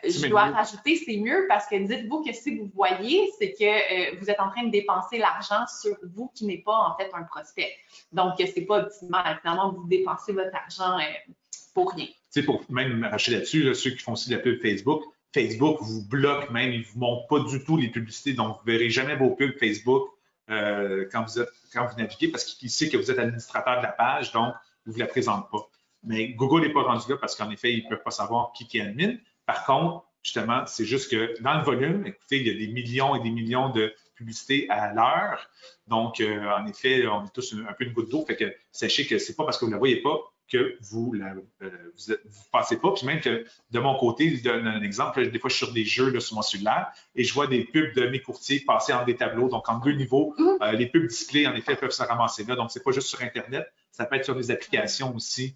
[0.04, 4.30] je dois rajouter, c'est mieux parce que dites-vous que si vous voyez, c'est que vous
[4.30, 7.72] êtes en train de dépenser l'argent sur vous qui n'est pas en fait un prospect.
[8.12, 9.39] Donc, c'est pas optimal.
[9.42, 11.34] Finalement, vous dépensez votre argent euh,
[11.74, 12.06] pour rien.
[12.06, 15.78] Tu sais, pour même marcher là-dessus, ceux qui font aussi de la pub Facebook, Facebook
[15.82, 18.78] vous bloque même, il ne vous montre pas du tout les publicités, donc vous ne
[18.78, 20.10] verrez jamais vos pubs Facebook
[20.50, 23.84] euh, quand, vous êtes, quand vous naviguez parce qu'il sait que vous êtes administrateur de
[23.84, 24.54] la page, donc
[24.86, 25.68] il ne vous la présente pas.
[26.04, 28.68] Mais Google n'est pas rendu là parce qu'en effet, ils ne peuvent pas savoir qui
[28.68, 29.16] qui admin.
[29.46, 33.15] Par contre, justement, c'est juste que dans le volume, écoutez, il y a des millions
[33.15, 35.49] et des millions de publicités à l'heure.
[35.88, 38.25] Donc, euh, en effet, on est tous un, peu une goutte d'eau.
[38.25, 40.17] Fait que sachez que c'est pas parce que vous ne la voyez pas
[40.51, 41.23] que vous ne
[41.65, 42.93] euh, vous, passez pas.
[42.93, 45.29] Puis même que de mon côté, je donne un exemple.
[45.29, 47.63] des fois, je suis sur des jeux là, sur mon cellulaire et je vois des
[47.63, 49.49] pubs de mes courtiers passer en des tableaux.
[49.49, 50.43] Donc, en deux niveaux, mmh.
[50.62, 52.55] euh, les pubs display, en effet, peuvent se ramasser là.
[52.55, 53.71] Donc, c'est pas juste sur Internet.
[53.91, 55.55] Ça peut être sur des applications aussi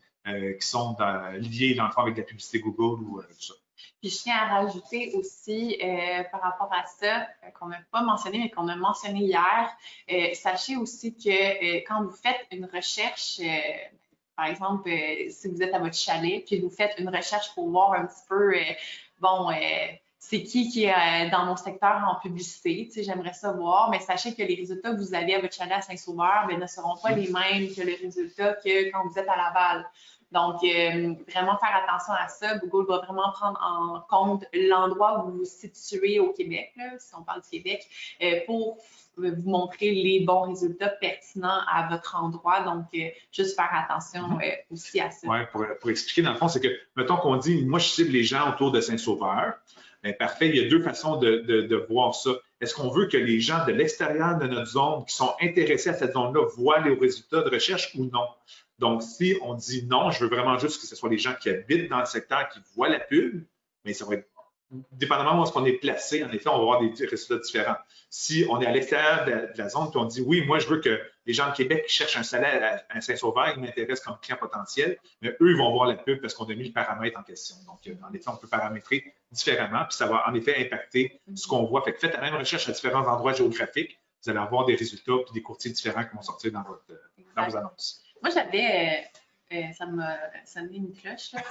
[0.60, 0.98] qui sont
[1.38, 3.54] liées, dans le fond, avec la publicité Google ou tout ça.
[4.02, 8.02] Puis je tiens à rajouter aussi euh, par rapport à ça, euh, qu'on n'a pas
[8.02, 9.70] mentionné, mais qu'on a mentionné hier,
[10.12, 13.40] euh, sachez aussi que quand vous faites une recherche,
[14.36, 14.90] par exemple,
[15.30, 18.24] si vous êtes à votre chalet, puis vous faites une recherche pour voir un petit
[18.28, 18.54] peu,
[19.20, 19.50] bon,
[20.20, 24.36] c'est qui qui est dans mon secteur en publicité, tu sais, j'aimerais savoir, mais sachez
[24.36, 27.12] que les résultats que vous avez à votre chalet à Saint-Sauveur ben, ne seront pas
[27.12, 29.90] les mêmes que les résultats que quand vous êtes à Laval.
[30.32, 32.58] Donc, euh, vraiment faire attention à ça.
[32.58, 37.24] Google va vraiment prendre en compte l'endroit où vous vous situez au Québec, si on
[37.24, 37.88] parle du Québec,
[38.22, 38.78] euh, pour
[39.16, 42.62] vous montrer les bons résultats pertinents à votre endroit.
[42.62, 44.42] Donc, euh, juste faire attention mhm.
[44.70, 45.28] aussi à ça.
[45.28, 48.24] Oui, pour, expliquer, dans le fond, c'est que, mettons qu'on dit, moi, je cible les
[48.24, 49.54] gens autour de Saint-Sauveur.
[50.04, 52.32] Bien, parfait, il y a deux façons de, de voir ça.
[52.60, 55.94] Est-ce qu'on veut que les gens de l'extérieur de notre zone qui sont intéressés à
[55.94, 58.28] cette zone-là voient les résultats de recherche ou non?
[58.80, 61.50] Donc, si on dit non, je veux vraiment juste que ce soit les gens qui
[61.50, 63.44] habitent dans le secteur qui voient la pub,
[63.86, 64.28] mais ça va être
[64.92, 67.78] dépendamment de où est-ce qu'on est placé, en effet, on va avoir des résultats différents.
[68.10, 70.82] Si on est à l'extérieur de, la zone, puis on dit oui, moi, je veux
[70.82, 74.38] que les gens de Québec qui cherchent un salaire à, Saint-Sauveur, ils m'intéressent comme client
[74.38, 77.24] potentiel, mais eux, ils vont voir la pub parce qu'on a mis le paramètre en
[77.24, 77.56] question.
[77.66, 81.48] Donc, euh, en effet, on peut paramétrer différemment, puis ça va en effet impacter ce
[81.48, 81.82] qu'on voit.
[81.84, 85.14] Fait que faites la même recherche à différents endroits géographiques, vous allez avoir des résultats
[85.24, 86.84] puis des courtiers différents qui vont sortir dans, votre,
[87.36, 88.04] dans vos annonces.
[88.22, 89.08] Moi, j'avais,
[89.54, 91.42] euh, euh, ça m'a sonné une cloche, là.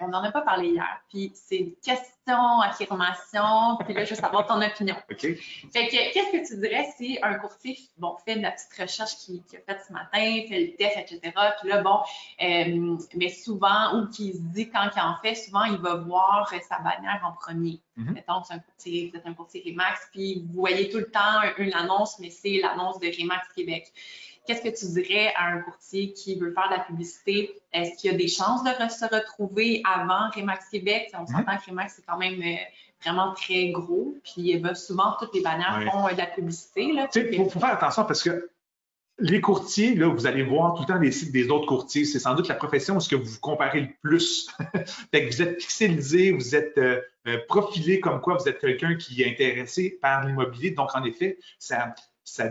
[0.00, 1.00] on n'en a pas parlé hier.
[1.08, 4.96] Puis c'est une question, affirmation, puis là, je veux savoir ton opinion.
[5.08, 5.20] OK.
[5.20, 5.36] Fait
[5.86, 9.42] que, qu'est-ce que tu dirais si un courtier, bon, fait de la petite recherche qu'il
[9.54, 12.00] a faite ce matin, fait le test, etc., puis là, bon,
[12.42, 16.52] euh, mais souvent, ou qu'il se dit quand il en fait, souvent, il va voir
[16.68, 17.80] sa bannière en premier.
[17.96, 18.12] Mm-hmm.
[18.12, 21.42] Mettons, c'est un courtier, vous êtes un courtier Remax, puis vous voyez tout le temps
[21.58, 23.92] une annonce, mais c'est l'annonce de Remax Québec.
[24.46, 27.52] Qu'est-ce que tu dirais à un courtier qui veut faire de la publicité?
[27.72, 31.10] Est-ce qu'il y a des chances de se retrouver avant Remax Québec?
[31.14, 32.56] On s'entend que Remax, c'est quand même euh,
[33.04, 34.16] vraiment très gros.
[34.24, 36.92] Puis ben, souvent, toutes les bannières font euh, de la publicité.
[37.14, 38.50] Il faut, faire attention parce que
[39.20, 42.04] les courtiers, là, vous allez voir tout le temps les sites des autres courtiers.
[42.04, 44.50] C'est sans doute la profession où ce que vous vous comparez le plus.
[45.12, 47.00] fait que vous êtes pixelisé, vous êtes euh,
[47.46, 50.70] profilé comme quoi vous êtes quelqu'un qui est intéressé par l'immobilier.
[50.70, 51.94] Donc, en effet, ça,
[52.30, 52.48] ça,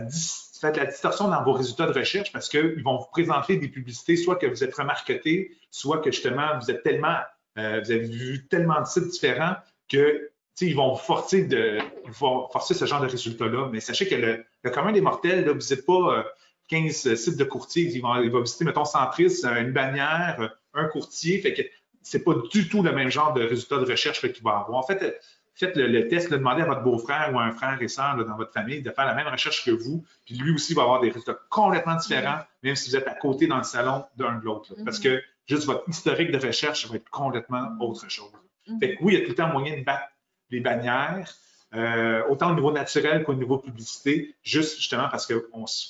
[0.60, 4.16] faites la distorsion dans vos résultats de recherche parce qu'ils vont vous présenter des publicités,
[4.16, 7.16] soit que vous êtes remarqueté, soit que justement vous êtes tellement,
[7.58, 9.56] euh, vous avez vu tellement de sites différents
[9.88, 10.30] que
[10.62, 11.78] ils vont forcer de,
[12.12, 13.70] forcer ce genre de résultats-là.
[13.72, 16.26] Mais sachez que le, commun des mortels, là, vous n'êtes pas
[16.68, 20.84] 15 euh, sites de courtiers, ils vont, il va visiter, mettons, Centris, une bannière, un
[20.84, 24.58] courtier, fait que pas du tout le même genre de résultats de recherche qu'il va
[24.58, 24.78] avoir.
[24.78, 25.18] En fait,
[25.60, 28.52] faites le, test, demandez à votre beau-frère ou à un frère et soeur dans votre
[28.52, 31.38] famille de faire la même recherche que vous, puis lui aussi va avoir des résultats
[31.48, 32.64] complètement différents, mm-hmm.
[32.64, 34.74] même si vous êtes à côté dans le salon d'un de l'autre.
[34.84, 35.02] Parce mm-hmm.
[35.02, 38.32] que juste votre historique de recherche va être complètement autre chose.
[38.68, 38.78] Mm-hmm.
[38.80, 40.08] Fait que oui, il y a tout le temps moyen de battre
[40.50, 41.32] les bannières,
[41.74, 45.40] euh, autant au niveau naturel qu'au niveau publicité, juste justement parce qu'il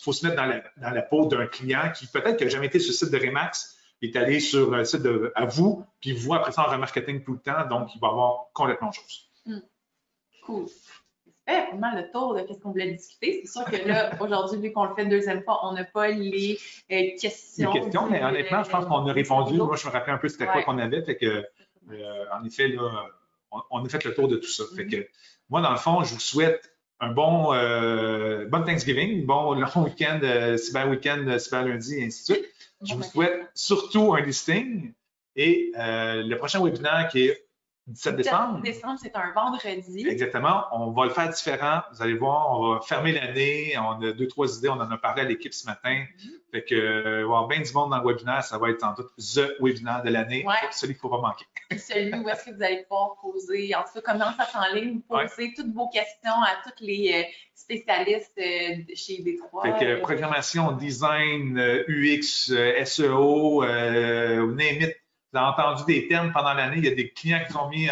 [0.02, 2.78] faut se mettre dans la, dans la peau d'un client qui peut-être n'a jamais été
[2.78, 6.34] sur le site de Remax, est allé sur le site de, à vous, puis vous
[6.34, 9.29] après ça en remarketing tout le temps, donc il va avoir complètement autre chose.
[9.46, 9.60] Hmm.
[10.44, 10.66] Cool.
[11.46, 13.42] C'est vraiment le tour de ce qu'on voulait discuter.
[13.44, 16.08] C'est sûr que là, aujourd'hui, vu qu'on le fait une deuxième fois, on n'a pas
[16.08, 16.58] les
[16.92, 17.72] euh, questions.
[17.72, 19.54] Les questions, mais honnêtement, je pense qu'on a répondu.
[19.54, 21.02] Moi, je me rappelle un peu c'était quoi qu'on avait.
[21.02, 21.44] Fait que,
[21.90, 23.06] euh, en effet, là,
[23.70, 24.64] on, a fait le tour de tout ça.
[24.76, 25.08] Fait que,
[25.48, 30.20] moi, dans le fond, je vous souhaite un bon, euh, bon Thanksgiving, bon long week-end,
[30.56, 32.50] cyber week-end, cyber lundi, et ainsi de suite.
[32.82, 34.92] Je vous souhaite surtout un listing
[35.34, 37.49] et le prochain webinaire qui est
[37.90, 38.60] 17 décembre.
[38.62, 40.06] décembre, c'est un vendredi.
[40.06, 40.64] Exactement.
[40.72, 41.82] On va le faire différent.
[41.92, 43.74] Vous allez voir, on va fermer l'année.
[43.78, 44.68] On a deux, trois idées.
[44.68, 45.94] On en a parlé à l'équipe ce matin.
[45.94, 46.50] Mm-hmm.
[46.52, 48.42] Fait que, euh, il va y avoir bien du monde dans le webinaire.
[48.44, 50.44] Ça va être sans doute the webinaire de l'année.
[50.46, 50.54] Ouais.
[50.70, 51.44] Celui qu'il ne faut pas manquer.
[51.78, 55.00] celui où est-ce que vous allez pouvoir poser, en tout cas, comment ça en ligne,
[55.00, 59.62] poser toutes vos questions à tous les euh, spécialistes euh, chez Détroit.
[59.62, 62.52] Fait que, programmation, design, UX,
[62.84, 64.96] SEO, name it,
[65.32, 66.78] vous avez entendu des termes pendant l'année.
[66.78, 67.88] Il y a des clients qui ont mis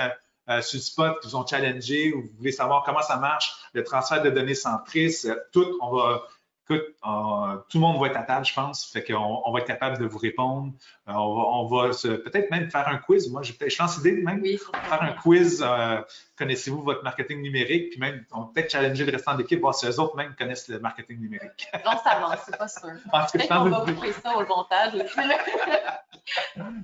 [0.61, 4.23] sur spot, qui vous ont challengé, ou vous voulez savoir comment ça marche, le transfert
[4.23, 6.23] de données centristes, euh, tout, on va,
[6.69, 8.85] écoute, euh, tout le monde va être à table, je pense.
[8.93, 10.73] Fait qu'on on va être capable de vous répondre.
[11.09, 13.31] Euh, on va, on va se- peut-être même faire un quiz.
[13.31, 14.59] Moi, j'ai peut-être, je lance l'idée de même Oui,
[14.89, 15.65] faire un quiz.
[15.67, 16.01] euh,
[16.37, 17.91] connaissez-vous votre marketing numérique?
[17.91, 20.35] Puis même, on va peut-être challenger le restant de l'équipe, voir si eux autres même
[20.39, 21.69] connaissent le marketing numérique.
[21.85, 22.91] On s'avance, c'est pas sûr.
[23.13, 24.93] En tout cas, que va vous- couper ça au montage.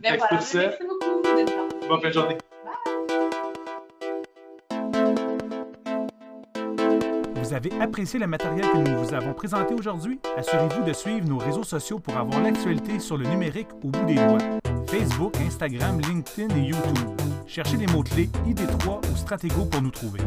[0.03, 0.59] Mais voilà, merci
[0.89, 1.23] beaucoup.
[1.89, 2.39] Bonne fin de journée.
[7.45, 10.19] Vous avez apprécié le matériel que nous vous avons présenté aujourd'hui?
[10.39, 14.15] Assurez-vous de suivre nos réseaux sociaux pour avoir l'actualité sur le numérique au bout des
[14.15, 14.39] doigts.
[14.87, 16.99] Facebook, Instagram, LinkedIn et YouTube.
[17.47, 20.21] Cherchez les mots-clés ID3 ou Stratego pour nous trouver.